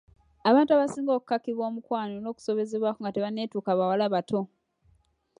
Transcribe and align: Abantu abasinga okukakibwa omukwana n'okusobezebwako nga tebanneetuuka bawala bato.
Abantu 0.49 0.71
abasinga 0.73 1.11
okukakibwa 1.17 1.63
omukwana 1.69 2.13
n'okusobezebwako 2.19 2.99
nga 3.01 3.13
tebanneetuuka 3.15 3.71
bawala 3.79 4.05
bato. 4.13 4.41